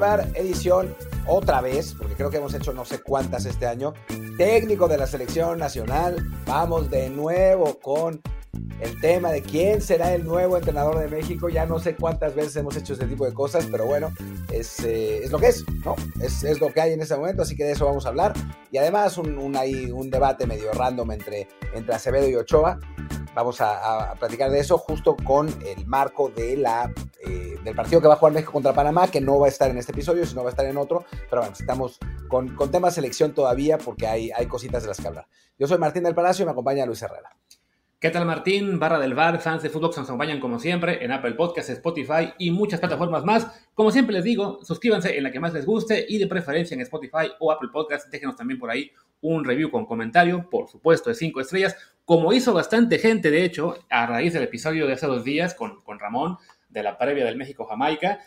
[0.00, 0.96] Edición
[1.26, 3.92] otra vez, porque creo que hemos hecho no sé cuántas este año.
[4.38, 6.16] Técnico de la selección nacional.
[6.46, 8.22] Vamos de nuevo con
[8.80, 11.50] el tema de quién será el nuevo entrenador de México.
[11.50, 14.10] Ya no sé cuántas veces hemos hecho este tipo de cosas, pero bueno,
[14.50, 15.94] es, eh, es lo que es, ¿no?
[16.18, 18.32] Es, es lo que hay en este momento, así que de eso vamos a hablar.
[18.72, 22.78] Y además un, un, un debate medio random entre, entre Acevedo y Ochoa.
[23.34, 26.92] Vamos a, a platicar de eso justo con el marco de la,
[27.24, 29.70] eh, del partido que va a jugar México contra Panamá, que no va a estar
[29.70, 31.04] en este episodio, sino va a estar en otro.
[31.28, 35.08] Pero bueno, estamos con, con tema selección todavía porque hay, hay cositas de las que
[35.08, 35.26] hablar.
[35.58, 37.36] Yo soy Martín del Palacio y me acompaña Luis Herrera.
[38.00, 38.78] ¿Qué tal Martín?
[38.78, 42.50] Barra del Bar, fans de Footbox nos acompañan como siempre en Apple Podcasts, Spotify y
[42.50, 43.46] muchas plataformas más.
[43.74, 46.80] Como siempre les digo, suscríbanse en la que más les guste y de preferencia en
[46.80, 48.10] Spotify o Apple Podcasts.
[48.10, 51.76] Déjenos también por ahí un review con comentario, por supuesto de 5 estrellas,
[52.06, 55.82] como hizo bastante gente, de hecho, a raíz del episodio de hace dos días con,
[55.82, 56.38] con Ramón
[56.70, 58.20] de la previa del México-Jamaica.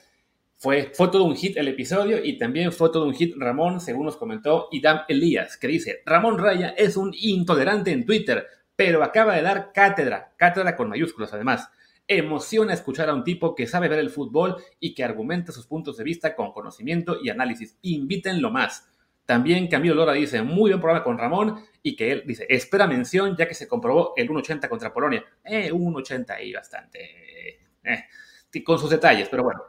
[0.56, 4.06] Fue, fue todo un hit el episodio y también fue todo un hit Ramón, según
[4.06, 9.36] nos comentó Idam Elías, que dice, Ramón Raya es un intolerante en Twitter, pero acaba
[9.36, 11.70] de dar cátedra, cátedra con mayúsculas además.
[12.08, 15.98] Emociona escuchar a un tipo que sabe ver el fútbol y que argumenta sus puntos
[15.98, 17.78] de vista con conocimiento y análisis.
[17.82, 18.90] Invítenlo más.
[19.26, 23.38] También Camilo Lora dice, muy buen programa con Ramón y que él dice, espera mención
[23.38, 25.24] ya que se comprobó el 1.80 contra Polonia.
[25.46, 27.60] Eh, 1.80 ahí bastante.
[27.84, 29.62] Eh, con sus detalles, pero bueno.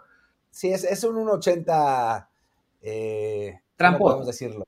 [0.50, 2.28] Sí, es, es un 1.80...
[2.82, 3.98] Eh, Tramposo.
[3.98, 4.64] ¿cómo podemos decirlo?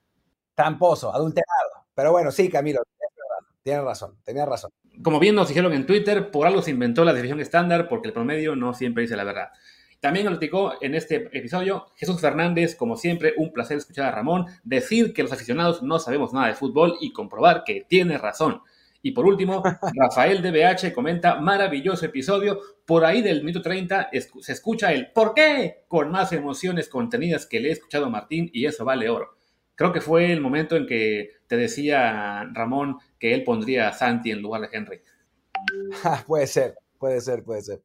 [0.54, 1.86] Tramposo, adulterado.
[1.94, 2.82] Pero bueno, sí, Camilo,
[3.66, 4.70] tienes razón, tenías razón.
[5.02, 8.14] Como bien nos dijeron en Twitter, por algo se inventó la división estándar porque el
[8.14, 9.48] promedio no siempre dice la verdad.
[9.98, 15.12] También platicó en este episodio Jesús Fernández, como siempre, un placer escuchar a Ramón decir
[15.12, 18.60] que los aficionados no sabemos nada de fútbol y comprobar que tiene razón.
[19.02, 19.64] Y por último,
[19.96, 25.82] Rafael DBH comenta, maravilloso episodio, por ahí del minuto 30 se escucha el ¿por qué?
[25.88, 29.35] con más emociones contenidas que le he escuchado a Martín y eso vale oro.
[29.76, 34.30] Creo que fue el momento en que te decía Ramón que él pondría a Santi
[34.30, 35.00] en lugar de Henry.
[36.26, 37.82] puede ser, puede ser, puede ser.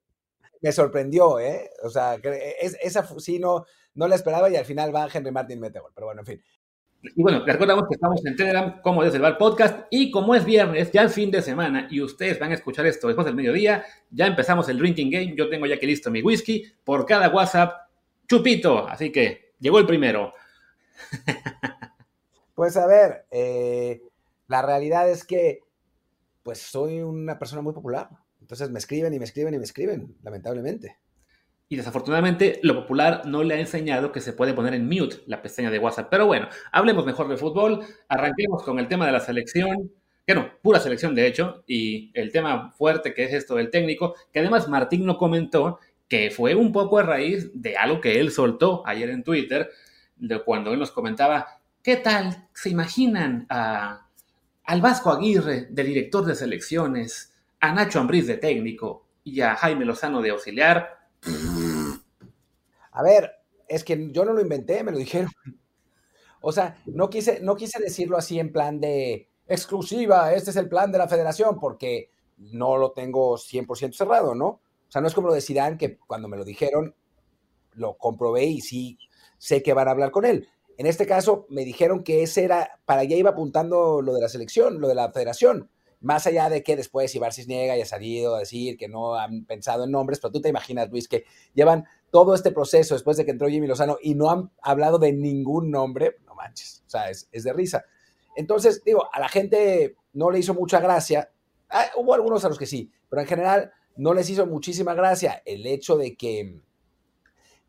[0.62, 1.70] Me sorprendió, ¿eh?
[1.84, 3.66] O sea, es, esa sí no,
[3.96, 5.92] no la esperaba y al final va Henry Martin mete gol.
[5.94, 6.42] Pero bueno, en fin.
[7.04, 10.46] Y bueno, recordamos que estamos en Telegram como desde el bar podcast y como es
[10.46, 13.84] viernes, ya el fin de semana y ustedes van a escuchar esto después del mediodía,
[14.12, 17.90] ya empezamos el drinking game, yo tengo ya que listo mi whisky, por cada WhatsApp,
[18.28, 20.32] chupito, así que llegó el primero.
[22.62, 24.04] Pues a ver, eh,
[24.48, 25.62] la realidad es que
[26.44, 28.10] pues soy una persona muy popular.
[28.40, 31.00] Entonces me escriben y me escriben y me escriben, lamentablemente.
[31.70, 35.42] Y desafortunadamente lo popular no le ha enseñado que se puede poner en mute la
[35.42, 36.10] pestaña de WhatsApp.
[36.12, 39.92] Pero bueno, hablemos mejor de fútbol, arranquemos con el tema de la selección,
[40.28, 44.14] que no, pura selección de hecho, y el tema fuerte que es esto del técnico,
[44.32, 48.30] que además Martín no comentó que fue un poco a raíz de algo que él
[48.30, 49.72] soltó ayer en Twitter,
[50.16, 54.08] de cuando él nos comentaba, ¿qué tal se imaginan a,
[54.64, 59.86] al Vasco Aguirre de director de selecciones, a Nacho Ambriz de técnico y a Jaime
[59.86, 61.08] Lozano de auxiliar?
[62.92, 63.32] A ver,
[63.68, 65.32] es que yo no lo inventé, me lo dijeron.
[66.42, 70.68] O sea, no quise, no quise decirlo así en plan de exclusiva, este es el
[70.68, 74.48] plan de la federación, porque no lo tengo 100% cerrado, ¿no?
[74.48, 76.96] O sea, no es como lo de Zidane, que cuando me lo dijeron,
[77.74, 78.98] lo comprobé y sí
[79.38, 80.50] sé que van a hablar con él.
[80.82, 84.30] En este caso, me dijeron que ese era, para allá iba apuntando lo de la
[84.30, 85.70] selección, lo de la federación.
[86.00, 89.84] Más allá de que después Ibar Cisniega haya salido a decir que no han pensado
[89.84, 93.30] en nombres, pero tú te imaginas, Luis, que llevan todo este proceso después de que
[93.30, 97.30] entró Jimmy Lozano y no han hablado de ningún nombre, no manches, o sea, es,
[97.32, 97.86] es de risa.
[98.36, 101.30] Entonces, digo, a la gente no le hizo mucha gracia,
[101.70, 105.44] ah, hubo algunos a los que sí, pero en general no les hizo muchísima gracia
[105.46, 106.60] el hecho de que,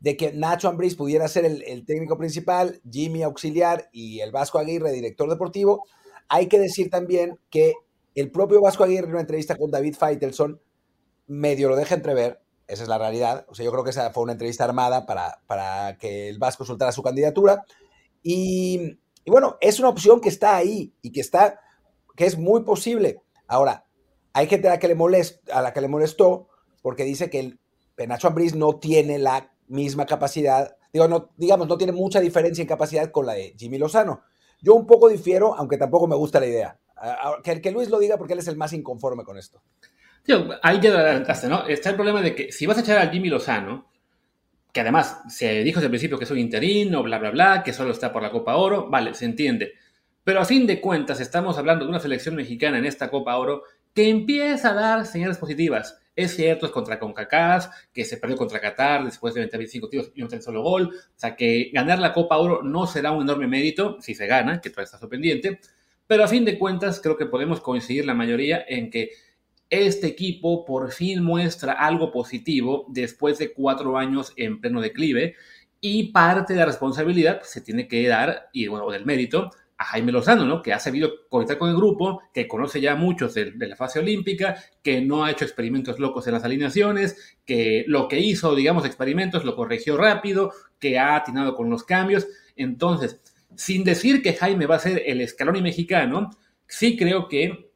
[0.03, 4.91] de que Nacho Ambriz pudiera ser el, técnico principal, Jimmy auxiliar y el Vasco Aguirre
[4.91, 5.85] director deportivo.
[6.27, 7.73] Hay que decir también que
[8.13, 10.61] el propio Vasco Aguirre en una entrevista con David Faitelson
[11.27, 13.45] medio lo deja entrever esa es la realidad.
[13.47, 16.65] O sea, yo creo que esa fue una entrevista armada para, para que el Vasco
[16.65, 17.63] soltara su candidatura.
[18.21, 21.61] Y, y, bueno, es una opción que está ahí y que está,
[22.15, 23.21] que es muy posible.
[23.47, 23.85] Ahora,
[24.33, 26.49] hay gente a la que le, molest, a la que le molestó
[26.81, 27.59] porque dice que el
[28.07, 32.67] Nacho Ambriz no tiene la misma capacidad, digo, no, digamos, no tiene mucha diferencia en
[32.67, 34.23] capacidad con la de Jimmy Lozano.
[34.61, 36.79] Yo un poco difiero, aunque tampoco me gusta la idea.
[37.43, 39.61] Que, que Luis lo diga porque él es el más inconforme con esto.
[40.23, 41.67] Tío, ahí ya adelantaste, ¿no?
[41.67, 43.91] Está el problema de que si vas a echar a Jimmy Lozano,
[44.71, 47.73] que además se dijo desde el principio que es un interino, bla, bla, bla, que
[47.73, 49.73] solo está por la Copa Oro, vale, se entiende.
[50.23, 53.63] Pero a fin de cuentas estamos hablando de una selección mexicana en esta Copa Oro
[53.93, 55.99] que empieza a dar señales positivas.
[56.15, 60.25] Es cierto, es contra CONCACAF, que se perdió contra Qatar después de 25 tiros y
[60.25, 60.91] tiene solo gol.
[60.93, 64.61] O sea, que ganar la Copa Oro no será un enorme mérito, si se gana,
[64.61, 65.59] que todavía está sorprendente.
[66.05, 69.09] Pero a fin de cuentas, creo que podemos coincidir la mayoría en que
[69.69, 75.35] este equipo por fin muestra algo positivo después de cuatro años en pleno declive
[75.81, 80.11] y parte de la responsabilidad se tiene que dar, y bueno, del mérito, a Jaime
[80.11, 80.61] Lozano, ¿no?
[80.61, 83.75] Que ha sabido conectar con el grupo, que conoce ya a muchos de, de, la
[83.75, 88.55] fase olímpica, que no ha hecho experimentos locos en las alineaciones, que lo que hizo,
[88.55, 92.27] digamos, experimentos lo corrigió rápido, que ha atinado con los cambios.
[92.55, 93.19] Entonces,
[93.55, 96.31] sin decir que Jaime va a ser el escalón mexicano,
[96.67, 97.71] sí creo que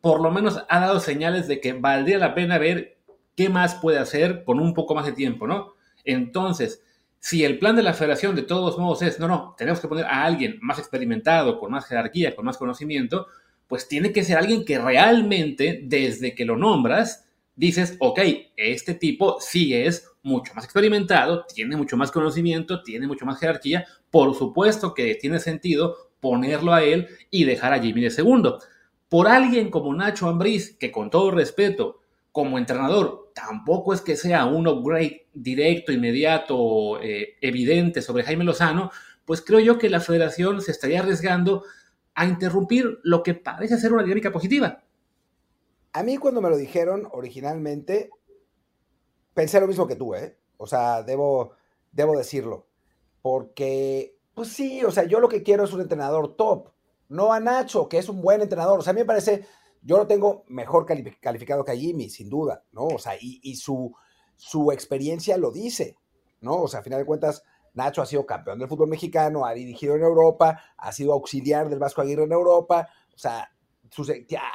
[0.00, 2.98] por lo menos ha dado señales de que valdría la pena ver
[3.34, 5.74] qué más puede hacer con un poco más de tiempo, ¿no?
[6.04, 6.82] Entonces,
[7.20, 10.04] si el plan de la federación de todos modos es, no, no, tenemos que poner
[10.04, 13.26] a alguien más experimentado, con más jerarquía, con más conocimiento,
[13.66, 17.26] pues tiene que ser alguien que realmente, desde que lo nombras,
[17.56, 18.20] dices, ok,
[18.56, 23.86] este tipo sí es mucho más experimentado, tiene mucho más conocimiento, tiene mucho más jerarquía,
[24.10, 28.60] por supuesto que tiene sentido ponerlo a él y dejar a Jimmy de segundo.
[29.08, 32.00] Por alguien como Nacho Ambriz, que con todo respeto,
[32.36, 38.90] como entrenador, tampoco es que sea un upgrade directo, inmediato, eh, evidente sobre Jaime Lozano,
[39.24, 41.64] pues creo yo que la federación se estaría arriesgando
[42.14, 44.84] a interrumpir lo que parece ser una dinámica positiva.
[45.94, 48.10] A mí cuando me lo dijeron originalmente,
[49.32, 50.36] pensé lo mismo que tú, ¿eh?
[50.58, 51.52] O sea, debo,
[51.90, 52.66] debo decirlo.
[53.22, 56.68] Porque, pues sí, o sea, yo lo que quiero es un entrenador top,
[57.08, 58.78] no a Nacho, que es un buen entrenador.
[58.78, 59.46] O sea, a mí me parece
[59.86, 60.84] yo lo tengo mejor
[61.20, 62.86] calificado que a Jimmy, sin duda, ¿no?
[62.86, 63.94] O sea, y, su,
[64.34, 65.96] su experiencia lo dice,
[66.40, 66.62] ¿no?
[66.62, 69.94] O sea, a final de cuentas, Nacho ha sido campeón del fútbol mexicano, ha dirigido
[69.94, 73.48] en Europa, ha sido auxiliar del Vasco Aguirre en Europa, o sea,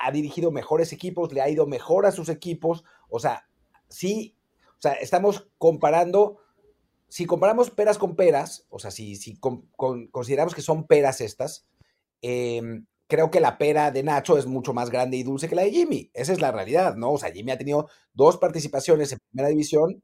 [0.04, 3.48] ha dirigido mejores equipos, le ha ido mejor a sus equipos, o sea,
[3.88, 4.38] sí,
[4.80, 6.40] o sea, estamos comparando,
[7.08, 9.40] si comparamos peras con peras, o sea, si, si
[10.12, 11.70] consideramos que son peras estas,
[12.22, 15.64] eh, creo que la pera de Nacho es mucho más grande y dulce que la
[15.64, 16.10] de Jimmy.
[16.14, 17.12] Esa es la realidad, ¿no?
[17.12, 20.02] O sea, Jimmy ha tenido dos participaciones en primera división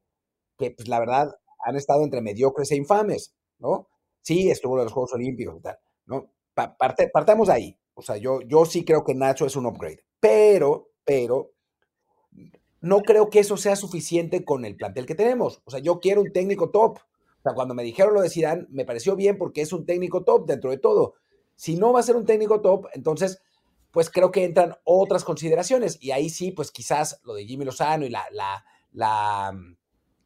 [0.57, 1.33] que, pues, la verdad,
[1.63, 3.87] han estado entre mediocres e infames, ¿no?
[4.21, 6.33] Sí, estuvo en los Juegos Olímpicos y tal, ¿no?
[7.13, 7.79] partamos ahí.
[7.93, 11.53] O sea, yo, yo sí creo que Nacho es un upgrade, pero, pero,
[12.81, 15.61] no creo que eso sea suficiente con el plantel que tenemos.
[15.63, 16.97] O sea, yo quiero un técnico top.
[16.97, 20.25] O sea, cuando me dijeron lo de Zidane, me pareció bien porque es un técnico
[20.25, 21.13] top dentro de todo
[21.57, 23.41] si no va a ser un técnico top, entonces,
[23.91, 25.97] pues creo que entran otras consideraciones.
[25.99, 28.63] Y ahí sí, pues quizás lo de Jimmy Lozano y la, la,
[28.93, 29.59] la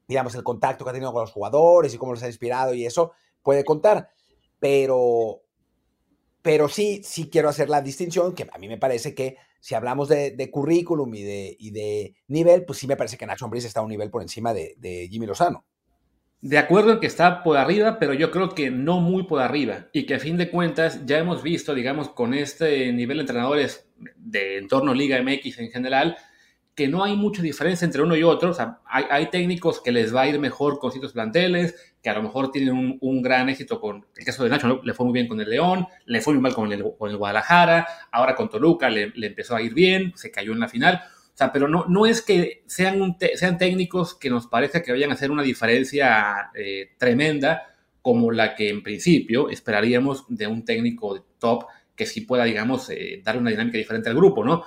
[0.07, 2.85] digamos, el contacto que ha tenido con los jugadores y cómo los ha inspirado y
[2.85, 4.09] eso puede contar.
[4.59, 5.41] Pero,
[6.41, 10.09] pero sí, sí quiero hacer la distinción, que a mí me parece que si hablamos
[10.09, 13.79] de, currículum y de, y de, nivel, pues sí me parece que Nacho Ambriz está
[13.79, 15.65] a un nivel por encima de Jimmy Lozano
[16.41, 19.87] de acuerdo en que está por arriba, pero yo creo que no muy por arriba.
[19.93, 23.87] Y que a fin de cuentas ya hemos visto, digamos, con este nivel de entrenadores
[24.15, 26.17] de entorno Liga MX en general,
[26.73, 28.49] que no hay mucha diferencia entre uno y otro.
[28.49, 32.15] O sea, hay, técnicos que les va a ir mejor con ciertos planteles, que a
[32.15, 35.27] lo mejor tienen un, gran éxito con el caso de Nacho, le fue muy bien
[35.27, 39.55] con el León, le fue muy mal con el, Guadalajara, ahora con Toluca le empezó
[39.55, 41.01] a ir bien, se cayó en la final.
[41.33, 45.11] O sea, pero no, no es que sean, sean técnicos que nos parezca que vayan
[45.11, 47.67] a hacer una diferencia eh, tremenda
[48.01, 53.21] como la que en principio esperaríamos de un técnico top que sí pueda, digamos, eh,
[53.23, 54.63] dar una dinámica diferente al grupo, ¿no?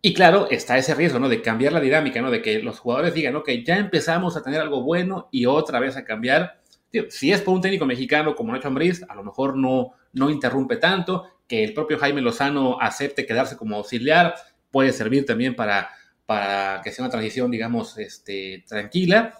[0.00, 1.28] Y claro, está ese riesgo, ¿no?
[1.28, 2.30] De cambiar la dinámica, ¿no?
[2.30, 5.96] De que los jugadores digan, ok, ya empezamos a tener algo bueno y otra vez
[5.96, 6.60] a cambiar.
[7.08, 10.76] si es por un técnico mexicano como Nacho Ambriz, a lo mejor no, no interrumpe
[10.76, 14.34] tanto, que el propio Jaime Lozano acepte quedarse como auxiliar,
[14.70, 15.90] puede servir también para,
[16.26, 19.38] para que sea una transición, digamos, este, tranquila.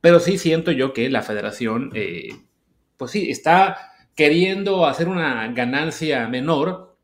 [0.00, 2.28] Pero sí siento yo que la federación, eh,
[2.96, 6.96] pues sí, está queriendo hacer una ganancia menor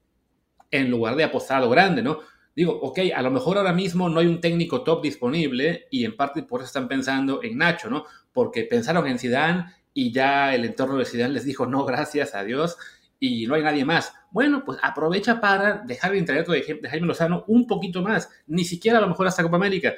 [0.71, 2.21] en lugar de apostar a lo grande, ¿no?
[2.54, 6.16] Digo, ok, a lo mejor ahora mismo no hay un técnico top disponible y en
[6.16, 8.04] parte por eso están pensando en Nacho, ¿no?
[8.33, 12.45] Porque pensaron en Zidane y ya el entorno de Zidane les dijo no, gracias a
[12.45, 12.76] Dios
[13.19, 14.12] y no hay nadie más.
[14.32, 18.98] Bueno, pues aprovecha para dejar el internet de Jaime Lozano un poquito más, ni siquiera
[18.98, 19.94] a lo mejor hasta Copa América.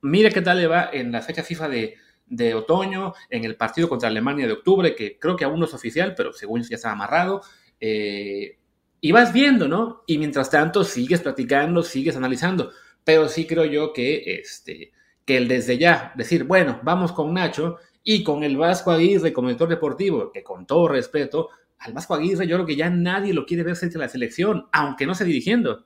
[0.00, 1.94] Mira qué tal le va en la fecha FIFA de,
[2.26, 5.74] de otoño, en el partido contra Alemania de octubre, que creo que aún no es
[5.74, 7.42] oficial, pero según ya está amarrado.
[7.78, 8.58] Eh,
[9.02, 10.02] y vas viendo, ¿no?
[10.06, 12.70] Y mientras tanto sigues platicando, sigues analizando.
[13.04, 14.92] Pero sí creo yo que, este,
[15.26, 19.48] que el desde ya, decir, bueno, vamos con Nacho y con el Vasco Aguirre como
[19.48, 21.50] director deportivo, que con todo respeto,
[21.82, 24.68] al Vasco Aguirre yo creo que ya nadie lo quiere ver frente a la selección,
[24.72, 25.84] aunque no esté dirigiendo.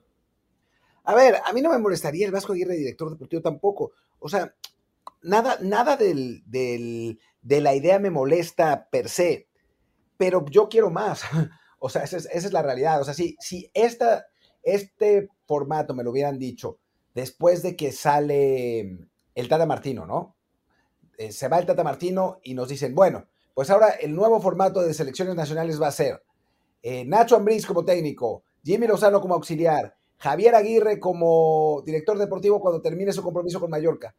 [1.03, 3.91] A ver, a mí no me molestaría el Vasco Aguirre director deportivo tampoco.
[4.19, 4.53] O sea,
[5.21, 9.47] nada, nada del, de la idea me molesta per se,
[10.17, 11.23] pero yo quiero más.
[11.79, 12.99] O sea, esa es, la realidad.
[12.99, 14.25] O sea, si, si esta,
[14.63, 16.79] este formato me lo hubieran dicho
[17.13, 20.35] después de que sale el Tata Martino, ¿no?
[21.19, 23.27] Eh, se va el Tata Martino y nos dicen, bueno,
[23.57, 26.21] pues ahora el nuevo formato de selecciones nacionales va a ser
[26.83, 32.83] eh, Nacho Ambriz como técnico, Jimmy Lozano como auxiliar, Javier Aguirre como director deportivo cuando
[32.83, 34.15] termine su compromiso con Mallorca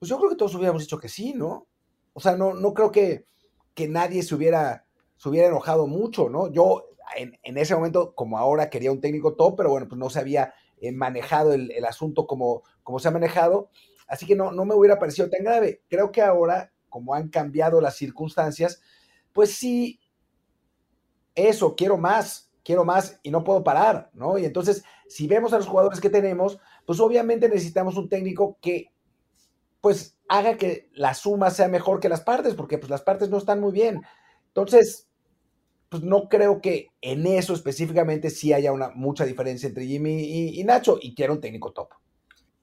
[0.00, 1.66] pues yo creo que todos hubiéramos dicho que sí, ¿no?
[2.14, 3.26] O sea, no, no creo que,
[3.74, 4.86] que nadie se hubiera,
[5.18, 6.50] se hubiera enojado mucho, ¿no?
[6.50, 10.18] Yo en, ese momento, como ahora, quería un técnico top, pero bueno, pues no se
[10.18, 13.68] había eh, manejado el, asunto como, como se ha manejado,
[14.08, 15.82] así que no, no me hubiera parecido tan grave.
[15.90, 18.82] Creo que ahora, como han cambiado las circunstancias,
[19.32, 20.00] pues sí,
[21.34, 24.36] eso, quiero más, quiero más y no puedo parar, ¿no?
[24.36, 28.92] Y entonces, si vemos a los jugadores que tenemos, pues obviamente necesitamos un técnico que
[29.80, 33.38] pues haga que la suma sea mejor que las partes, porque pues las partes no
[33.38, 34.02] están muy bien.
[34.48, 35.08] Entonces,
[35.88, 40.62] pues no creo que en eso específicamente sí haya una mucha diferencia entre Jimmy y,
[40.64, 41.88] Nacho, y quiero un técnico top.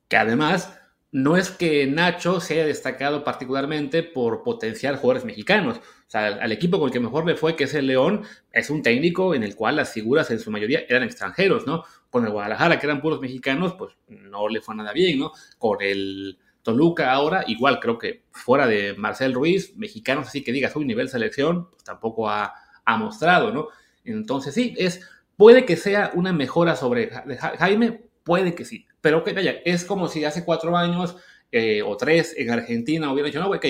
[0.07, 0.71] Que además,
[1.17, 5.77] no es que Nacho se haya destacado particularmente por potenciar jugadores mexicanos.
[5.77, 8.21] O sea, al, equipo con el que mejor le fue, que es el León,
[8.51, 11.83] es un técnico en el cual las figuras en su mayoría eran extranjeros, ¿no?
[12.11, 15.31] Con el Guadalajara, que eran puros mexicanos, pues no le fue nada bien, ¿no?
[15.57, 20.75] Con el Toluca ahora, igual creo que fuera de Marcel Ruiz, mexicanos así que digas,
[20.75, 22.53] un nivel selección, pues tampoco ha,
[22.99, 23.69] mostrado, ¿no?
[24.05, 25.01] Entonces sí, es,
[25.35, 27.09] puede que sea una mejora sobre
[27.57, 31.15] Jaime, puede que sí, pero que vaya, es como si hace cuatro años
[31.49, 33.65] eh, o tres en Argentina hubieran dicho, no, ok,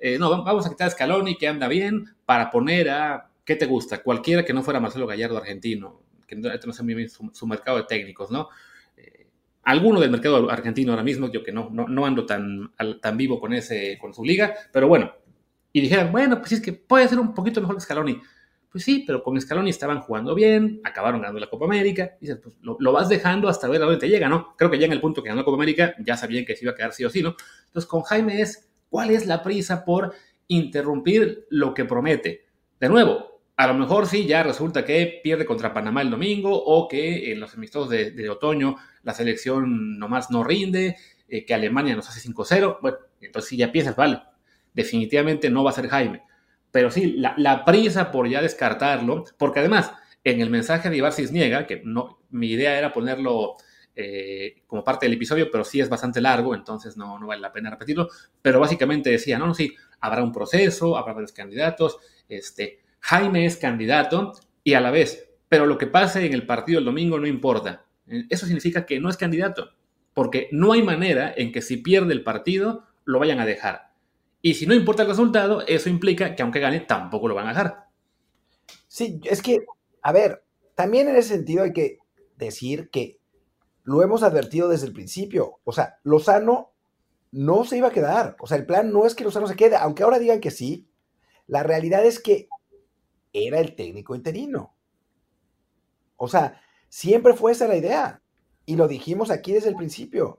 [0.00, 3.66] eh, no, vamos a quitar a Scaloni que anda bien para poner a, ¿qué te
[3.66, 4.02] gusta?
[4.02, 7.76] Cualquiera que no fuera Marcelo Gallardo argentino, que no, no sé muy bien su mercado
[7.76, 8.48] de técnicos, ¿no?
[9.62, 13.52] alguno del mercado argentino ahora mismo, yo que no, no, ando tan, tan vivo con,
[13.52, 15.12] ese, con su liga, pero bueno,
[15.72, 18.20] y dijeron, bueno, pues es que puede ser un poquito mejor que Scaloni.
[18.70, 22.54] Pues sí, pero con Scaloni estaban jugando bien, acabaron ganando la Copa América, dices, pues
[22.62, 24.54] lo, vas dejando hasta ver a dónde te llega, ¿no?
[24.56, 26.64] Creo que ya en el punto que ganó la Copa América ya sabían que se
[26.64, 27.34] iba a quedar sí o sí, ¿no?
[27.66, 30.14] Entonces con Jaime es, ¿cuál es la prisa por
[30.46, 32.46] interrumpir lo que promete?
[32.78, 36.86] De nuevo, a lo mejor sí, ya resulta que pierde contra Panamá el domingo o
[36.86, 40.96] que en los amistosos de, otoño la selección nomás no rinde,
[41.28, 42.78] eh, que Alemania nos hace 5-0.
[42.80, 44.22] Bueno, entonces sí ya piensas, vale,
[44.72, 46.22] definitivamente no va a ser Jaime.
[46.70, 51.66] Pero sí, la, prisa por ya descartarlo, porque además en el mensaje de Ibar Cisniega,
[51.66, 53.56] que no, mi idea era ponerlo
[53.96, 57.52] eh, como parte del episodio, pero sí es bastante largo, entonces no, no vale la
[57.52, 58.08] pena repetirlo,
[58.40, 61.98] pero básicamente decía, no, no, sí, habrá un proceso, habrá varios candidatos,
[62.28, 66.78] este, Jaime es candidato y a la vez, pero lo que pase en el partido
[66.78, 67.84] el domingo no importa.
[68.06, 69.70] Eh, eso significa que no es candidato,
[70.14, 73.89] porque no hay manera en que si pierde el partido lo vayan a dejar.
[74.42, 77.50] Y si no importa el resultado, eso implica que aunque gane, tampoco lo van a
[77.50, 77.88] dejar.
[78.88, 79.58] Sí, es que,
[80.02, 80.44] a ver,
[80.74, 81.98] también en ese sentido hay que
[82.36, 83.18] decir que
[83.82, 85.60] lo hemos advertido desde el principio.
[85.64, 86.72] O sea, Lozano
[87.32, 88.36] no se iba a quedar.
[88.40, 90.88] O sea, el plan no es que Lozano se quede, aunque ahora digan que sí.
[91.46, 92.48] La realidad es que
[93.32, 94.74] era el técnico interino.
[96.16, 98.22] O sea, siempre fue esa la idea.
[98.66, 100.38] Y lo dijimos aquí desde el principio.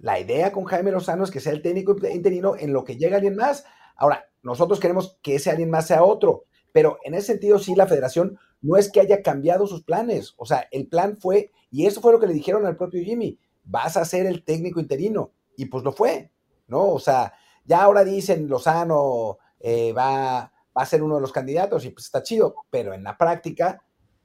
[0.00, 3.16] La idea con Jaime Lozano es que sea el técnico interino en lo que llega
[3.16, 3.64] alguien más.
[3.96, 7.86] Ahora, nosotros queremos que ese alguien más sea otro, pero en ese sentido sí la
[7.86, 10.34] federación no es que haya cambiado sus planes.
[10.38, 13.38] O sea, el plan fue, y eso fue lo que le dijeron al propio Jimmy,
[13.64, 15.32] vas a ser el técnico interino.
[15.56, 16.32] Y pues lo fue,
[16.66, 16.88] ¿no?
[16.88, 21.84] O sea, ya ahora dicen Lozano eh, va va a ser uno de los candidatos
[21.84, 23.82] y pues está chido, pero en la práctica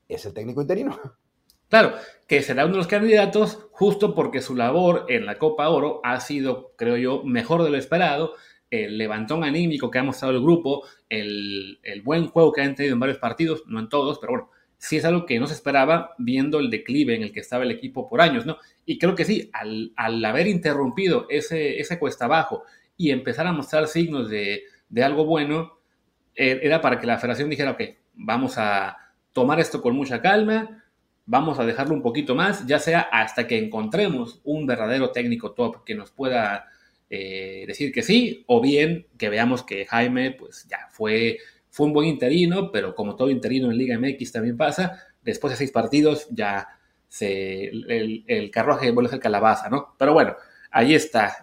[0.07, 0.97] es el técnico interino.
[1.75, 5.99] Claro, que será uno de los candidatos justo porque su labor en la Copa Oro
[6.05, 8.35] ha sido, creo yo, mejor de lo esperado.
[8.71, 13.01] El levantón anímico que ha mostrado el grupo, el, buen juego que han tenido en
[13.01, 16.59] varios partidos, no en todos, pero bueno, sí es algo que no se esperaba viendo
[16.59, 18.55] el declive en el que estaba el equipo por años, ¿no?
[18.85, 22.63] Y creo que sí, al, haber interrumpido ese, cuesta abajo
[22.95, 24.63] y empezar a mostrar signos de,
[25.03, 25.77] algo bueno,
[26.35, 27.81] eh, era para que la federación dijera, ok,
[28.13, 28.97] vamos a
[29.33, 30.84] tomar esto con mucha calma,
[31.25, 35.83] vamos a dejarlo un poquito más, ya sea hasta que encontremos un verdadero técnico top
[35.83, 36.67] que nos pueda
[37.09, 41.37] eh, decir que sí, o bien que veamos que Jaime, pues ya fue,
[41.69, 45.57] fue un buen interino, pero como todo interino en Liga MX también pasa, después de
[45.57, 46.67] seis partidos ya
[47.07, 49.95] se, el, carruaje vuelve a ser calabaza, ¿no?
[49.97, 50.35] Pero bueno,
[50.71, 51.37] ahí está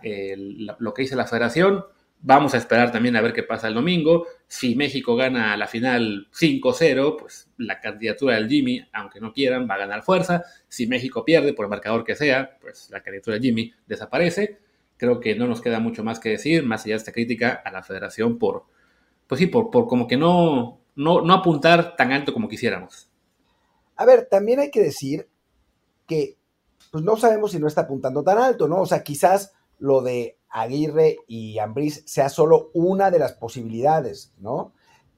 [0.78, 1.84] lo que dice la federación.
[2.24, 4.26] Vamos a esperar también a ver qué pasa el domingo.
[4.46, 9.74] Si México gana la final 5-0, pues la candidatura del Jimmy, aunque no quieran, va
[9.74, 10.44] a ganar fuerza.
[10.68, 14.60] Si México pierde, por el marcador que sea, pues la candidatura del Jimmy desaparece.
[14.96, 17.72] Creo que no nos queda mucho más que decir, más allá de esta crítica a
[17.72, 18.66] la federación por,
[19.26, 23.10] pues sí, por, por como que no, no, no apuntar tan alto como quisiéramos.
[23.96, 25.28] A ver, también hay que decir
[26.06, 26.36] que
[26.92, 28.82] pues no sabemos si no está apuntando tan alto, ¿no?
[28.82, 34.72] O sea, quizás lo de Aguirre y Ambriz sea solo una de las posibilidades, ¿no?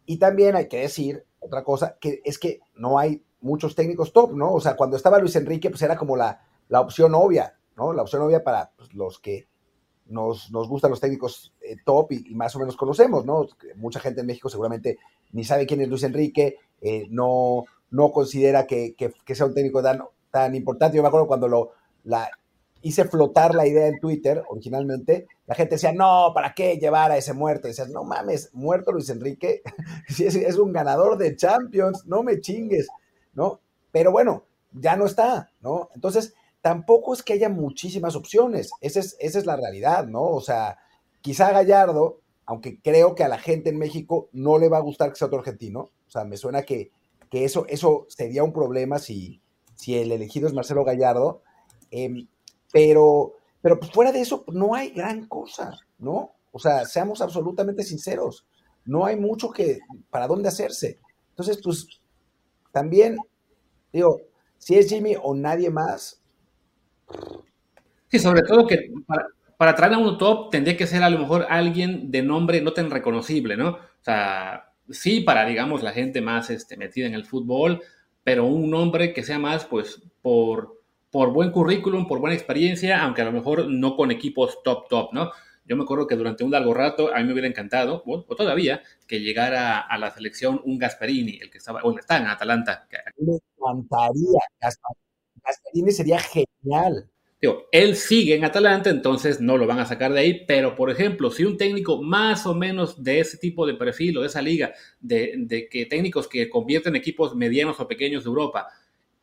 [0.06, 4.32] Y también hay que decir otra cosa, que es que no hay muchos técnicos top,
[4.32, 4.52] ¿no?
[4.52, 7.92] O sea, cuando estaba Luis Enrique, pues era como la, la opción obvia, ¿no?
[7.92, 9.48] La opción obvia para pues, los que
[10.06, 13.46] nos, nos, gustan los técnicos eh, top y, más o menos conocemos, ¿no?
[13.76, 14.98] Mucha gente en México seguramente
[15.32, 19.82] ni sabe quién es Luis Enrique, eh, no, no considera que, que, sea un técnico
[19.82, 20.96] tan, tan importante.
[20.96, 21.70] Yo me acuerdo cuando lo,
[22.04, 22.30] la,
[22.84, 27.16] hice flotar la idea en Twitter originalmente, la gente decía, no, ¿para qué llevar a
[27.16, 27.66] ese muerto?
[27.66, 29.62] Y decías, no mames, muerto Luis Enrique,
[30.08, 32.88] es, es un ganador de Champions, no me chingues,
[33.32, 33.60] ¿no?
[33.90, 35.88] Pero bueno, ya no está, ¿no?
[35.94, 40.22] Entonces, tampoco es que haya muchísimas opciones, esa es, esa es la realidad, ¿no?
[40.24, 40.76] O sea,
[41.22, 45.08] quizá Gallardo, aunque creo que a la gente en México no le va a gustar
[45.08, 46.90] que sea otro argentino, o sea, me suena que,
[47.30, 49.40] que eso, eso sería un problema si,
[49.74, 51.42] si el elegido es Marcelo Gallardo,
[51.90, 52.26] eh,
[52.74, 56.32] pero, pero pues fuera de eso, no hay gran cosa, ¿no?
[56.50, 58.48] O sea, seamos absolutamente sinceros,
[58.84, 59.78] no hay mucho que,
[60.10, 60.98] para dónde hacerse.
[61.30, 61.86] Entonces, pues,
[62.72, 63.16] también,
[63.92, 64.22] digo,
[64.58, 66.20] si es Jimmy o nadie más.
[68.08, 71.20] Sí, sobre todo que para, para traer a un top tendría que ser a lo
[71.20, 73.68] mejor alguien de nombre no tan reconocible, ¿no?
[73.68, 77.82] O sea, sí para, digamos, la gente más este, metida en el fútbol,
[78.24, 80.82] pero un nombre que sea más, pues, por,
[81.14, 85.12] por buen currículum, por buena experiencia, aunque a lo mejor no con equipos top, top,
[85.12, 85.30] ¿no?
[85.64, 88.82] Yo me acuerdo que durante un largo rato a mí me hubiera encantado, o, todavía,
[89.06, 92.88] que llegara a la selección un Gasperini, el que estaba, bueno, está en Atalanta.
[93.16, 94.40] Me encantaría,
[95.40, 97.08] Gasperini sería genial.
[97.40, 100.90] Digo, él sigue en Atalanta, entonces no lo van a sacar de ahí, pero por
[100.90, 104.42] ejemplo, si un técnico más o menos de ese tipo de perfil o de esa
[104.42, 108.66] liga, de, de que técnicos que convierten equipos medianos o pequeños de Europa,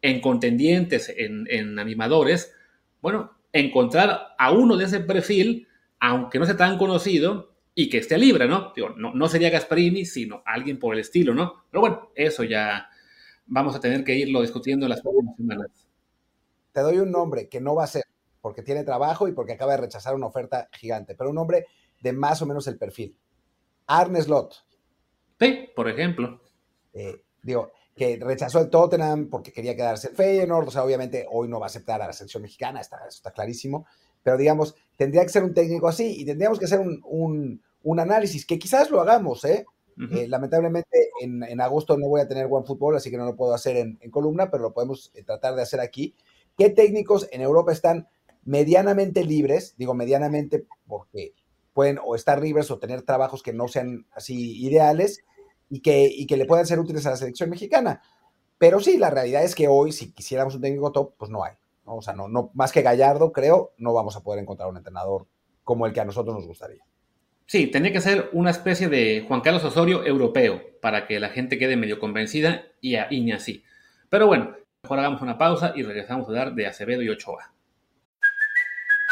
[0.02, 2.54] en contendientes, en, animadores,
[3.02, 5.68] bueno, encontrar a uno de ese perfil,
[6.00, 8.74] aunque no sea tan conocido, y que esté libre, ¿no?
[8.76, 11.66] Digo, no, no sería Gasparini, sino alguien por el estilo, ¿no?
[11.72, 12.90] Pero bueno, eso ya
[13.46, 15.88] vamos a tener que irlo discutiendo en las próximas semanas.
[16.72, 18.04] Te doy un nombre que no va a ser,
[18.42, 21.66] porque tiene trabajo y porque acaba de rechazar una oferta gigante, pero un nombre
[22.02, 23.16] de más o menos el perfil.
[23.88, 24.54] Arne Slot.
[25.40, 26.42] Sí, por ejemplo.
[26.94, 31.48] Eh, digo, que rechazó el Tottenham porque quería quedarse en Feyenoord, o sea, obviamente hoy
[31.48, 33.86] no va a aceptar a la selección mexicana, está, eso está clarísimo,
[34.24, 37.62] pero digamos, tendría que ser un técnico así y tendríamos que hacer un,
[38.00, 39.66] análisis, que quizás lo hagamos, ¿eh?
[40.14, 43.54] eh lamentablemente en, agosto no voy a tener buen fútbol, así que no lo puedo
[43.54, 46.16] hacer en, columna, pero lo podemos eh, tratar de hacer aquí.
[46.58, 48.08] ¿Qué técnicos en Europa están
[48.44, 49.76] medianamente libres?
[49.78, 51.34] Digo medianamente porque
[51.74, 55.24] pueden o estar libres o tener trabajos que no sean así ideales
[55.72, 58.02] y que, y que le puedan ser útiles a la selección mexicana.
[58.58, 61.54] Pero sí, la realidad es que hoy, si quisiéramos un técnico top, pues no hay.
[61.86, 65.26] O sea, no, no, más que Gallardo, creo, no vamos a poder encontrar un entrenador
[65.64, 66.84] como el que a nosotros nos gustaría.
[67.46, 71.58] Sí, tendría que ser una especie de Juan Carlos Osorio europeo para que la gente
[71.58, 73.64] quede medio convencida y, a, y ni así.
[74.10, 77.54] Pero bueno, mejor hagamos una pausa y regresamos a dar de Acevedo y Ochoa.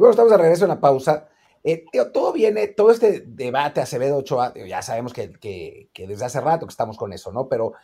[0.00, 1.28] Bueno, estamos de regreso en la pausa.
[1.62, 6.24] Eh, tío, todo viene, todo este debate Acevedo Ochoa, digo, ya sabemos que, que- desde
[6.24, 7.48] hace rato que estamos con eso, ¿no?
[7.48, 7.74] Pero,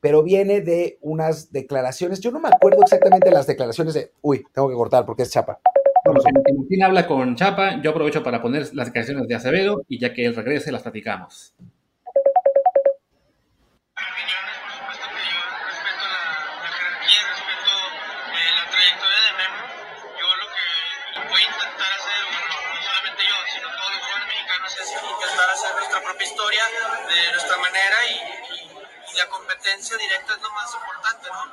[0.00, 2.20] pero viene de unas declaraciones.
[2.20, 4.12] Yo no me acuerdo exactamente las declaraciones de.
[4.20, 5.60] Uy, tengo que cortar porque es chapa.
[6.04, 10.12] Bueno, Timotine habla con Chapa, yo aprovecho para poner las declaraciones de Acevedo y ya
[10.12, 11.54] que él regrese las platicamos.
[26.24, 26.64] Historia
[27.08, 28.12] de nuestra manera y,
[28.54, 28.70] y-
[29.16, 31.52] la competencia directa es lo más importante, ¿no?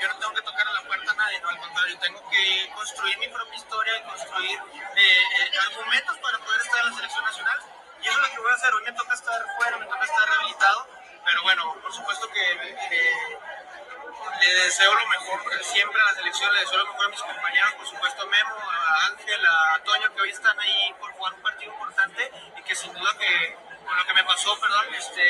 [0.00, 2.70] Yo no tengo que tocar a la puerta a nadie, no, al contrario, tengo que
[2.74, 4.58] construir mi propia historia y construir
[4.94, 7.58] eh, eh, argumentos para poder estar en la selección nacional.
[8.02, 8.74] Y eso es lo que voy a hacer.
[8.74, 10.88] Hoy me toca estar fuera, me toca estar rehabilitado,
[11.24, 13.38] pero bueno, por supuesto que, que
[14.42, 17.72] le deseo lo mejor siempre a la selección, le deseo lo mejor a mis compañeros,
[17.74, 21.42] por supuesto a Memo, a Ángel, a Toño, que hoy están ahí por jugar un
[21.42, 25.22] partido importante y que sin duda que con lo que me pasó, perdón, este,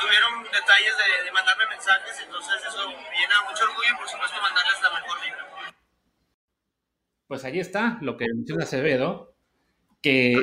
[0.00, 4.36] tuvieron detalles de, de mandarme mensajes, entonces eso me llena mucho orgullo y por supuesto
[4.42, 5.46] mandarles la mejor vibra.
[7.26, 9.34] Pues allí está lo que menciona Acevedo,
[10.00, 10.36] que,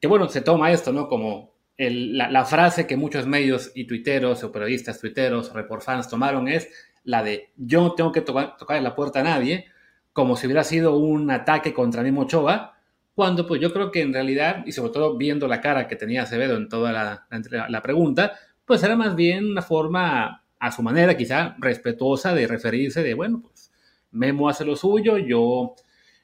[0.00, 1.08] que bueno, se toma esto, ¿no?
[1.08, 5.82] Como el- la, la frase que muchos medios y tuiteros o periodistas tuiteros o report
[5.82, 6.68] fans tomaron es
[7.04, 9.66] la de yo no tengo que tocar, tocar la puerta a nadie,
[10.12, 12.75] como si hubiera sido un ataque contra Memo Ochoa,
[13.16, 16.22] cuando pues yo creo que en realidad, y sobre todo viendo la cara que tenía
[16.24, 17.26] Acevedo en toda la,
[17.70, 18.34] la- pregunta,
[18.66, 23.42] pues era más bien una forma, a su manera quizá, respetuosa de referirse de, bueno,
[23.42, 23.72] pues
[24.12, 25.76] Memo hace lo suyo, yo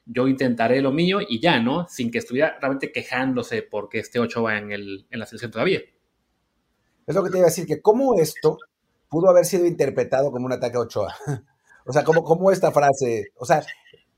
[0.05, 1.87] yo intentaré lo mío y ya, ¿no?
[1.89, 5.81] Sin que estuviera realmente quejándose porque este Ochoa en, el, en la selección todavía.
[7.05, 8.57] Es lo que te iba a decir, que cómo esto
[9.09, 11.13] pudo haber sido interpretado como un ataque a Ochoa.
[11.85, 13.27] o sea, como, como esta frase.
[13.35, 13.63] O sea,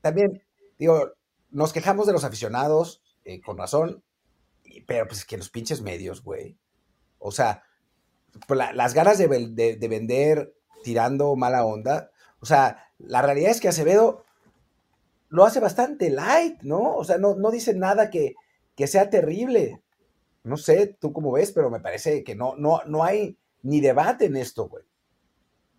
[0.00, 0.42] también,
[0.78, 1.12] digo,
[1.50, 4.02] nos quejamos de los aficionados, eh, con razón,
[4.86, 6.56] pero pues que los pinches medios, güey.
[7.18, 7.62] O sea,
[8.46, 9.26] pues, la- las ganas de
[9.88, 10.54] vender
[10.84, 12.10] tirando mala onda.
[12.40, 14.24] O sea, la realidad es que Acevedo
[15.28, 16.94] lo hace bastante light, ¿no?
[16.96, 18.34] O sea, no, no dice nada que,
[18.76, 19.82] que sea terrible.
[20.44, 24.26] No sé, tú cómo ves, pero me parece que no, no, no hay ni debate
[24.26, 24.84] en esto, güey.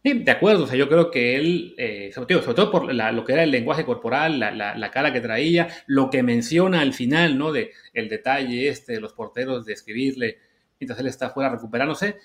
[0.07, 2.93] Sí, de acuerdo, o sea, yo creo que él, eh, sobre, todo, sobre todo por
[2.93, 6.23] la- lo que era el lenguaje corporal, la, la- la cara que traía, lo que
[6.23, 7.51] menciona al final, ¿no?
[7.51, 10.37] De el detalle este de los porteros de escribirle
[10.79, 12.17] mientras él está fuera recuperándose.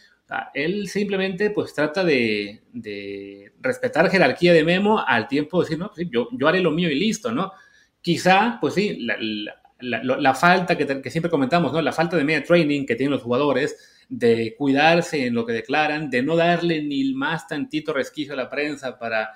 [0.55, 5.89] Él simplemente pues trata de, de respetar jerarquía de Memo al tiempo de decir, no,
[5.89, 7.53] pues, sí, yo, yo haré lo mío y listo, ¿no?
[8.01, 11.83] Quizá, pues sí, la, la- la- la falta que, que siempre comentamos, ¿no?
[11.83, 13.77] La falta de media training que tienen los jugadores,
[14.13, 18.37] de cuidarse en lo que declaran, de no darle ni el más tantito resquicio a
[18.37, 19.31] la prensa para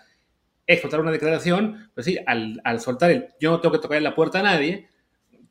[0.66, 4.14] explotar una declaración, pues sí, al, al soltar el yo no tengo que tocar la
[4.14, 4.88] puerta a nadie,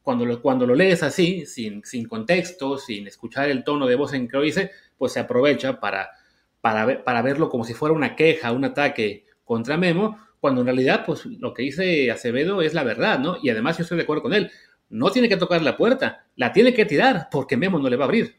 [0.02, 4.14] cuando lo, cuando lo lees así, sin, sin contexto, sin escuchar el tono de voz
[4.14, 6.10] en que lo dice, pues se aprovecha para,
[6.62, 10.68] para, ver- para verlo como si fuera una queja, un ataque contra Memo, cuando en
[10.68, 13.38] realidad, pues lo que dice Acevedo es la verdad, ¿no?
[13.42, 14.52] Y además yo estoy de acuerdo con él,
[14.90, 18.06] no tiene que tocar la puerta, la tiene que tirar, porque Memo no le va
[18.06, 18.36] a abrir.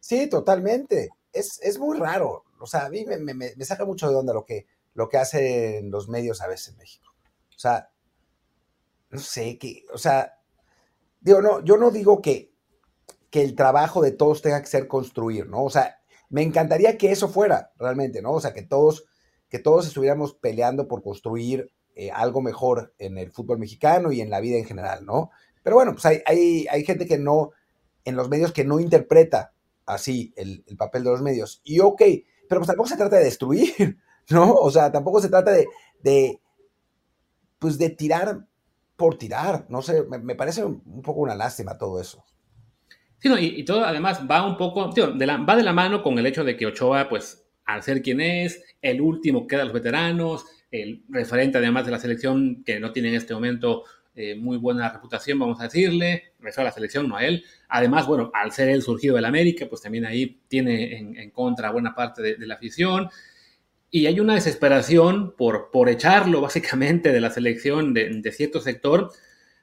[0.00, 1.10] Sí, totalmente.
[1.32, 2.44] Es, es muy raro.
[2.60, 5.18] O sea, a mí me, me- me saca mucho de onda lo que, lo que
[5.18, 7.06] hacen los medios a veces en México.
[7.56, 7.90] O sea,
[9.10, 10.34] no sé, que, o sea,
[11.20, 12.52] digo, no, yo no digo que,
[13.30, 15.64] que el trabajo de todos tenga que ser construir, ¿no?
[15.64, 15.98] O sea,
[16.30, 18.32] me encantaría que eso fuera realmente, ¿no?
[18.34, 19.06] O sea, que todos,
[19.50, 24.30] que todos estuviéramos peleando por construir eh, algo mejor en el fútbol mexicano y en
[24.30, 25.30] la vida en general, ¿no?
[25.62, 27.52] Pero bueno, pues hay, hay, hay gente que no,
[28.04, 29.54] en los medios que no interpreta
[29.88, 31.60] así el, el papel de los medios.
[31.64, 32.02] Y ok,
[32.48, 33.98] pero pues tampoco se trata de destruir,
[34.30, 34.54] ¿no?
[34.54, 35.66] O sea, tampoco se trata de,
[36.02, 36.40] de
[37.58, 38.46] pues de tirar
[38.96, 42.24] por tirar, no sé, me, parece un, poco una lástima todo eso.
[43.18, 45.72] Sí, no, y, y todo además va un poco, tío, de la- va de la
[45.72, 49.62] mano con el hecho de que Ochoa, pues, al ser quien es, el último queda
[49.62, 53.84] a los veteranos, el referente además de la selección que no tiene en este momento
[54.20, 57.44] eh, muy buena reputación, vamos a decirle, refiero a la selección, no a él.
[57.68, 61.70] Además, bueno, al ser él surgido del América, pues también ahí tiene en, en contra
[61.70, 63.08] buena parte de, de la afición.
[63.92, 69.12] Y hay una desesperación por, por echarlo básicamente de la selección de, de cierto sector.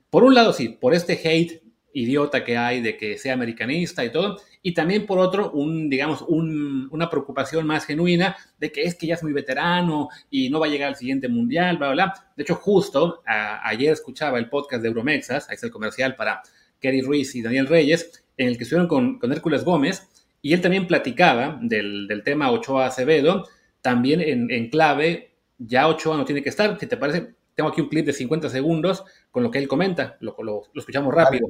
[0.09, 1.61] Por un lado, sí, por este hate
[1.95, 6.21] idiota que hay de que sea americanista y todo, y también por otro, un, digamos,
[6.27, 10.59] un, una preocupación más genuina de que es que ya es muy veterano y no
[10.59, 12.31] va a llegar al siguiente mundial, bla, bla, bla.
[12.35, 16.41] De hecho, justo ayer escuchaba el podcast de Euromexas, ahí es el comercial para
[16.81, 20.09] Kerry Ruiz y Daniel Reyes, en el que estuvieron con, con Hércules Gómez,
[20.41, 23.47] y él también platicaba del, del tema Ochoa Acevedo,
[23.81, 27.79] también en, en clave, ya Ochoa no tiene que estar, si te parece, tengo aquí
[27.79, 31.47] un clip de 50 segundos con lo que él comenta, lo, lo, lo escuchamos rápido.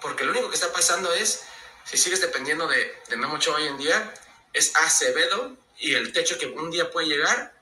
[0.00, 1.42] Porque lo único que está pasando es,
[1.84, 4.14] si sigues dependiendo de, de Memo Ochoa hoy en día,
[4.52, 7.54] es Acevedo y el techo que un día puede llegar,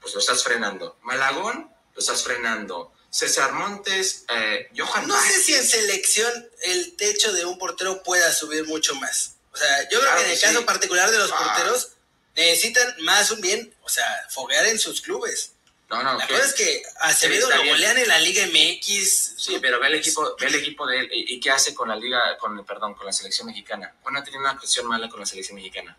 [0.00, 0.98] pues lo estás frenando.
[1.02, 2.92] Malagón, lo estás frenando.
[3.10, 5.06] César Montes, eh, Johan.
[5.06, 9.36] No sé si en selección el techo de un portero pueda subir mucho más.
[9.52, 10.42] O sea, yo creo que en el sí.
[10.44, 11.38] caso particular de los Ah.
[11.38, 11.90] porteros,
[12.34, 15.52] necesitan más un bien, o sea, foguear en sus clubes.
[15.96, 19.34] No, no, La que- cosa es que Acevedo lo golean en la Liga MX.
[19.36, 21.88] Sí, pero ve el equipo, ve el equipo de él y, y qué hace con
[21.88, 23.94] la liga, con perdón, con la selección mexicana.
[24.02, 25.96] Bueno, ha tenido una actuación mala con la selección mexicana.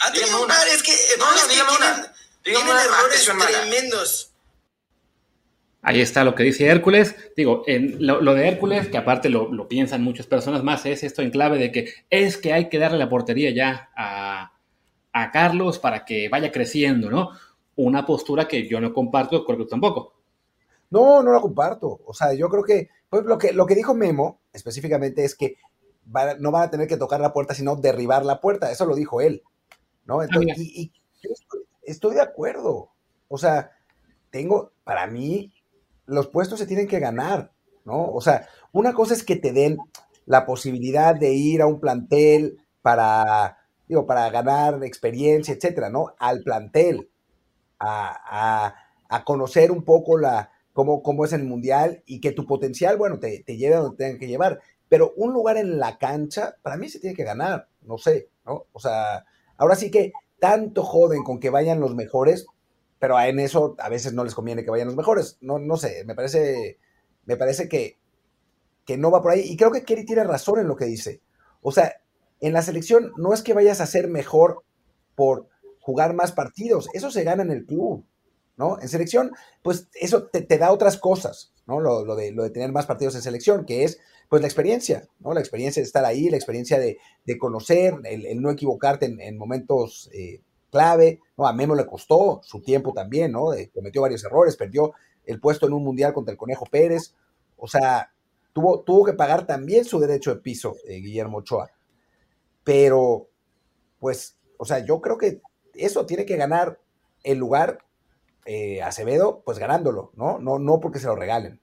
[0.00, 0.54] Ha Dígame tenido una.
[0.54, 1.94] un par, es que, No, no, es que dígame una.
[1.94, 2.10] tienen,
[2.44, 3.46] Dígame tienen una errores mala.
[3.46, 4.30] tremendos.
[5.82, 7.14] Ahí está lo que dice Hércules.
[7.36, 11.02] Digo, en lo, lo de Hércules, que aparte lo, lo piensan muchas personas más, es
[11.04, 14.52] esto en clave de que es que hay que darle la portería ya a,
[15.12, 17.38] a Carlos para que vaya creciendo, ¿no?
[17.76, 20.14] Una postura que yo no comparto, creo que tampoco.
[20.90, 22.00] No, no la comparto.
[22.06, 25.56] O sea, yo creo que, pues lo que, lo que dijo Memo específicamente es que
[26.14, 28.70] va- no van a tener que tocar la puerta, sino derribar la puerta.
[28.70, 29.42] Eso lo dijo él.
[30.06, 30.22] ¿no?
[30.22, 32.90] Entonces, y, y yo estoy, estoy de acuerdo.
[33.28, 33.72] O sea,
[34.30, 35.52] tengo, para mí,
[36.06, 37.52] los puestos se tienen que ganar,
[37.84, 38.06] ¿no?
[38.12, 39.78] O sea, una cosa es que te den
[40.26, 43.58] la posibilidad de ir a un plantel para,
[43.88, 46.14] digo, para ganar experiencia, etcétera, ¿no?
[46.18, 47.10] Al plantel,
[47.86, 48.74] a, a-
[49.08, 53.18] a conocer un poco la, cómo, cómo es el mundial y que tu potencial, bueno,
[53.20, 54.60] te, te lleve a donde tengan que llevar.
[54.88, 58.66] Pero un lugar en la cancha, para mí se tiene que ganar, no sé, ¿no?
[58.72, 59.24] O sea,
[59.56, 62.46] ahora sí que tanto joden con que vayan los mejores,
[62.98, 65.38] pero en eso a veces no les conviene que vayan los mejores.
[65.40, 66.78] No, no sé, me parece,
[67.26, 67.98] me parece que,
[68.84, 69.40] que no va por ahí.
[69.42, 71.20] Y creo que Kerry tiene razón en lo que dice.
[71.62, 71.96] O sea,
[72.40, 74.64] en la selección no es que vayas a ser mejor
[75.14, 75.48] por
[75.84, 78.06] jugar más partidos, eso se gana en el club,
[78.56, 78.80] ¿no?
[78.80, 81.78] En selección, pues eso te, da otras cosas, ¿no?
[81.78, 85.06] Lo, lo de, lo de tener más partidos en selección, que es pues la experiencia,
[85.18, 85.34] ¿no?
[85.34, 89.36] La experiencia de estar ahí, la experiencia de, de conocer, el, no equivocarte en, en
[89.36, 91.46] momentos eh, clave, ¿no?
[91.46, 93.50] A Memo le costó su tiempo también, ¿no?
[93.74, 94.94] Cometió varios errores, perdió
[95.26, 97.14] el puesto en un mundial contra el Conejo Pérez,
[97.58, 98.10] o sea,
[98.54, 101.70] tuvo, tuvo que pagar también su derecho de piso, eh, Guillermo Ochoa.
[102.62, 103.28] Pero,
[103.98, 105.42] pues, o sea, yo creo que
[105.76, 106.78] eso tiene que ganar
[107.22, 107.78] el lugar
[108.46, 110.38] eh, Acevedo, pues ganándolo, ¿no?
[110.38, 111.60] No, no porque se lo regalen.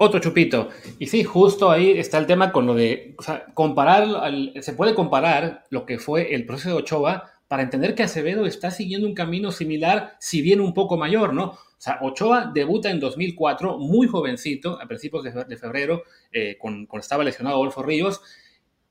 [0.00, 0.68] Otro chupito.
[0.98, 4.72] Y sí, justo ahí está el tema con lo de, o sea, comparar, al- se
[4.74, 9.06] puede comparar lo que fue el proceso de Ochoa para entender que Acevedo está siguiendo
[9.08, 11.44] un camino similar, si bien un poco mayor, ¿no?
[11.46, 16.58] O sea, Ochoa debuta en 2004, muy jovencito, a principios de fe- de febrero, eh,
[17.00, 18.20] estaba lesionado Adolfo Ríos.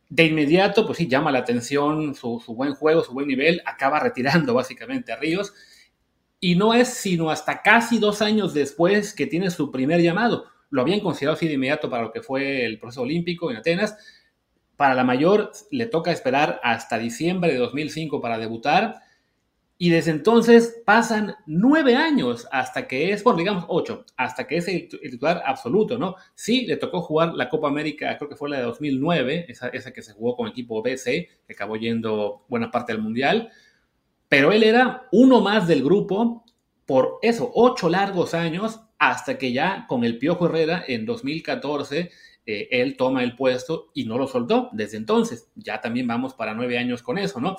[0.09, 4.53] De inmediato, pues sí, llama la atención su, buen juego, su buen nivel, acaba retirando
[4.53, 5.53] básicamente a Ríos.
[6.39, 10.45] Y no es sino hasta casi dos años después que tiene su primer llamado.
[10.69, 13.97] Lo habían considerado así de inmediato para lo que fue el proceso olímpico en Atenas.
[14.75, 19.06] Para la mayor le toca esperar hasta diciembre de 2005 para debutar.
[19.77, 24.67] Y desde entonces pasan nueve años hasta que es, bueno, digamos ocho, hasta que es
[24.67, 26.15] el, titular absoluto, ¿no?
[26.33, 29.91] Sí, le tocó jugar la Copa América, creo que fue la de 2009, esa, esa
[29.91, 33.51] que se jugó con el equipo BC, que acabó yendo buena parte del Mundial
[34.29, 36.43] pero él era uno más del grupo
[36.85, 42.09] por eso, ocho largos años, hasta que ya con el Piojo Herrera en 2014
[42.45, 45.49] eh, él toma el puesto y no lo soltó desde entonces.
[45.55, 47.57] Ya también vamos para nueve años con eso, ¿no?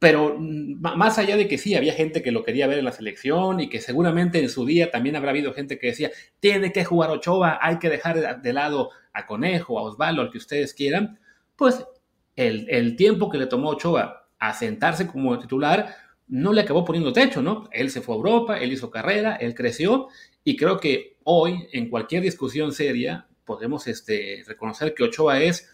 [0.00, 2.92] Pero mm, más allá de que sí, había gente que lo quería ver en la
[2.92, 6.10] selección y que seguramente en su día también habrá habido gente que decía,
[6.40, 10.30] tiene que jugar Ochoa, hay que dejar de- de lado a Conejo, a Osvaldo, al
[10.32, 11.20] que ustedes quieran,
[11.56, 11.84] pues
[12.36, 15.94] el, el tiempo que le tomó Ochoa a sentarse como titular
[16.28, 17.68] no le acabó poniendo techo, ¿no?
[17.72, 20.08] Él se fue a Europa, él hizo carrera, él creció
[20.44, 25.68] y creo que hoy en cualquier discusión seria podemos este, reconocer que Ochoa es,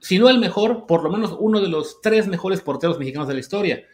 [0.00, 3.34] si no el mejor, por lo menos uno de los tres mejores porteros mexicanos de
[3.34, 3.84] la historia.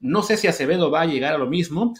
[0.00, 1.94] No sé si Acevedo va a llegar a lo mismo,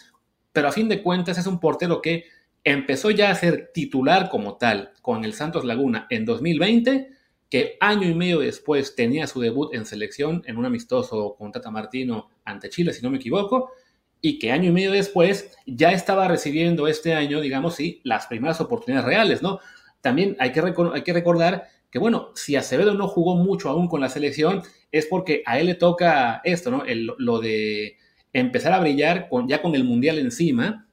[0.51, 2.25] pero a fin de cuentas es un portero que
[2.63, 7.09] empezó ya a ser titular como tal con el Santos Laguna en 2020
[7.53, 11.69] que año y medio después tenía su debut en selección en un amistoso con Tata
[11.69, 13.73] Martino ante Chile, si no me equivoco,
[14.21, 18.59] y que año y medio después ya estaba recibiendo este año, digamos, sí, las primeras
[18.59, 19.59] oportunidades reales, ¿no?
[20.01, 24.01] También hay que, hay que recordar que, bueno, si Acevedo no jugó mucho aún con
[24.01, 26.83] la selección, es porque a él le toca esto, ¿no?
[26.87, 27.97] lo de
[28.33, 30.87] empezar a brillar con, ya con el Mundial encima.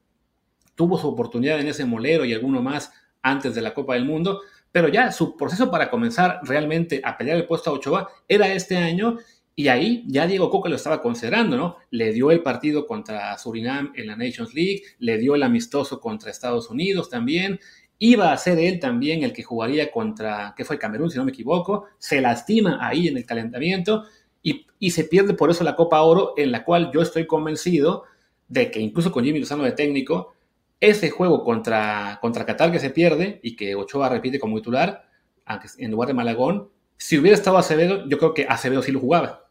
[0.75, 4.43] Tuvo su oportunidad en ese molero y alguno más antes de la Copa del Mundo,
[4.73, 8.77] pero ya su proceso para comenzar realmente a pelear el puesto a Ochoa era este
[8.77, 9.17] año
[9.57, 11.77] y ahí ya Diego Coca lo estaba considerando, ¿no?
[11.91, 16.31] Le dio el partido contra Surinam en la Nations League, le dio el amistoso contra
[16.31, 17.59] Estados Unidos también.
[18.03, 20.79] Iba a ser él también el que jugaría contra, ¿qué fue?
[20.79, 21.85] Camerún, si no me equivoco.
[21.99, 24.05] Se lastima ahí en el calentamiento
[24.43, 28.05] y, y se pierde por eso la Copa Oro, en la cual yo estoy convencido
[28.49, 30.33] de que incluso con Jimmy Lozano de técnico,
[30.81, 35.05] ese juego contra, contra Qatar que se pierde y que Ochoa repite como titular,
[35.45, 39.01] aunque en lugar de Malagón, si hubiera estado Acevedo, yo creo que Acevedo sí lo
[39.01, 39.47] jugaba.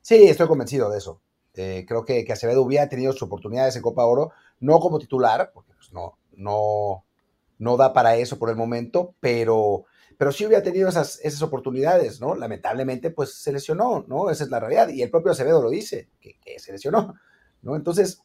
[0.00, 1.20] Sí, estoy convencido de eso.
[1.54, 5.50] Eh, creo que, que, Acevedo hubiera tenido sus oportunidades en Copa Oro, no como titular,
[5.52, 7.04] porque pues, no, no,
[7.60, 9.84] no da para eso por el momento, pero,
[10.18, 12.34] pero sí hubiera tenido esas, esas oportunidades, ¿no?
[12.34, 14.30] Lamentablemente, pues se lesionó, ¿no?
[14.30, 14.88] Esa es la realidad.
[14.88, 17.14] Y el propio Acevedo lo dice, que, se lesionó,
[17.62, 17.76] ¿no?
[17.76, 18.22] Entonces,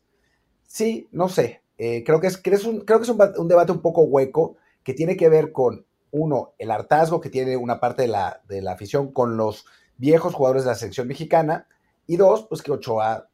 [0.65, 1.61] sí, no sé.
[1.77, 4.55] Eh, creo que es, que un, creo que es un, un, debate un poco hueco
[4.83, 5.85] que tiene que ver con,
[6.17, 9.65] uno, el hartazgo que tiene una parte de la, de la afición con los
[9.97, 11.67] viejos jugadores de la selección mexicana.
[12.07, 13.29] Y dos, pues que Ochoa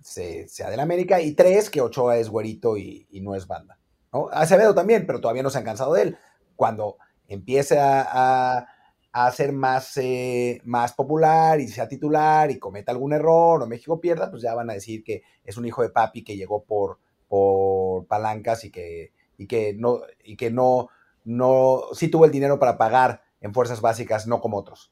[0.00, 1.20] se, sea del América.
[1.20, 3.79] Y tres, que Ochoa es güerito y, no es banda.
[4.12, 4.28] ¿No?
[4.32, 6.18] Acevedo también, pero todavía no se han cansado de él.
[6.56, 6.96] Cuando
[7.28, 8.66] empiece a,
[9.12, 14.00] a, ser más, eh, más popular y sea titular y cometa algún error o México
[14.00, 16.98] pierda, pues ya van a decir que es un hijo de papi que llegó por,
[17.28, 20.88] por palancas y que, y que no, y que no,
[21.24, 24.90] no, sí tuvo el dinero para pagar en fuerzas básicas, no como otros.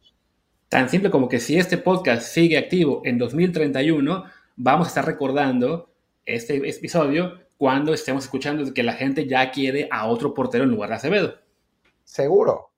[0.68, 4.24] Tan simple como que si este podcast sigue activo en 2031,
[4.56, 5.90] vamos a estar recordando
[6.24, 10.88] este episodio cuando estemos escuchando que la gente ya quiere a otro portero en lugar
[10.88, 11.34] de Acevedo.
[12.04, 12.70] Seguro.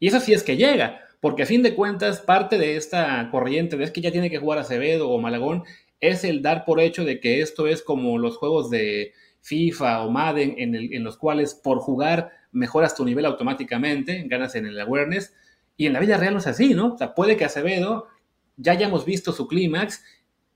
[0.00, 3.76] Y eso sí es que llega, porque a fin de cuentas parte de esta corriente
[3.76, 5.64] de es que ya tiene que jugar Acevedo o Malagón
[6.00, 10.10] es el dar por hecho de que esto es como los juegos de FIFA o
[10.10, 15.32] Madden en, en los cuales por jugar mejoras tu nivel automáticamente, ganas en el awareness
[15.76, 16.94] y en la vida real no es así, ¿no?
[16.94, 18.08] O sea, puede que Acevedo
[18.56, 20.04] ya hayamos visto su clímax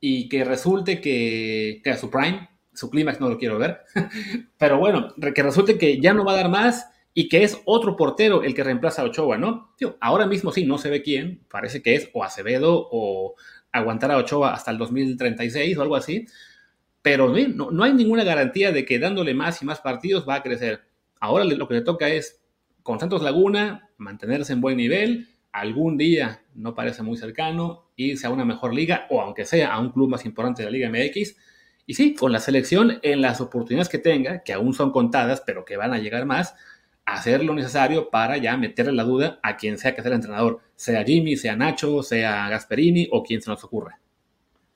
[0.01, 3.81] y que resulte que, que a su prime, su clímax no lo quiero ver,
[4.59, 7.97] pero bueno, que resulte que ya no va a dar más y que es otro
[7.97, 9.75] portero el que reemplaza a Ochoa, ¿no?
[9.77, 13.35] Tío, ahora mismo sí, no se ve quién, parece que es o Acevedo o
[13.71, 16.27] aguantar a Ochoa hasta el 2036 o algo así,
[17.03, 20.43] pero no, no hay ninguna garantía de que dándole más y más partidos va a
[20.43, 20.83] crecer.
[21.21, 22.43] Ahora lo que le toca es
[22.83, 28.31] con Santos Laguna, mantenerse en buen nivel, algún día, no parece muy cercano, irse a
[28.31, 31.37] una mejor liga o aunque sea a un club más importante de la Liga MX.
[31.87, 35.65] Y sí, con la selección en las oportunidades que tenga, que aún son contadas, pero
[35.65, 36.55] que van a llegar más,
[37.05, 40.61] hacer lo necesario para ya meterle la duda a quien sea que sea el entrenador,
[40.77, 44.01] sea Jimmy, sea Nacho, sea Gasperini o quien se nos ocurra.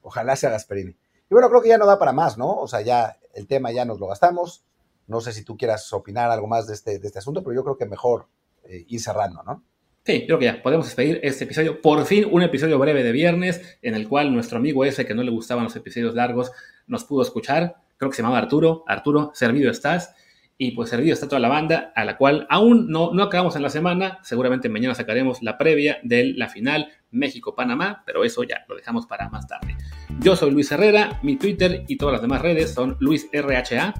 [0.02, 0.90] Ojalá sea Gasperini.
[0.90, 2.54] Y bueno, creo que ya no da para más, ¿no?
[2.56, 4.64] O sea, ya el tema ya nos lo gastamos.
[5.06, 7.62] No sé si tú quieras opinar algo más de este, de este asunto, pero yo
[7.62, 8.28] creo que mejor
[8.64, 9.62] eh, ir cerrando, ¿no?
[10.06, 11.82] Sí, creo que ya podemos despedir este episodio.
[11.82, 15.24] Por fin, un episodio breve de viernes en el cual nuestro amigo ese que no
[15.24, 16.52] le gustaban los episodios largos
[16.86, 17.74] nos pudo escuchar.
[17.96, 18.84] Creo que se llamaba Arturo.
[18.86, 20.14] Arturo, servido estás.
[20.58, 23.62] Y pues servido está toda la banda, a la cual aún no, no acabamos en
[23.62, 24.20] la semana.
[24.22, 29.28] Seguramente mañana sacaremos la previa de la final México-Panamá, pero eso ya lo dejamos para
[29.28, 29.76] más tarde.
[30.20, 33.92] Yo soy Luis Herrera, mi Twitter y todas las demás redes son LuisRHA.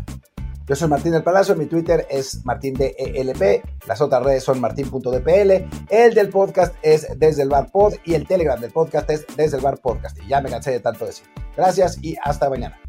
[0.67, 6.15] Yo soy Martín del Palacio, mi Twitter es martindelp, las otras redes son martin.dpl, el
[6.15, 9.63] del podcast es desde el bar pod y el telegram del podcast es desde el
[9.63, 10.19] bar podcast.
[10.19, 11.27] Y ya me cansé de tanto decir.
[11.57, 12.81] Gracias y hasta mañana.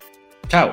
[0.47, 0.71] Chao.